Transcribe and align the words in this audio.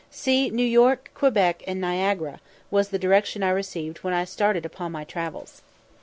"See 0.09 0.49
New 0.49 0.65
York, 0.65 1.11
Quebec, 1.13 1.63
and 1.67 1.79
Niagara," 1.79 2.39
was 2.71 2.89
the 2.89 2.97
direction 2.97 3.43
I 3.43 3.51
received 3.51 3.99
when 3.99 4.15
I 4.15 4.25
started 4.25 4.65
upon 4.65 4.91
my 4.91 5.03
travels. 5.03 5.61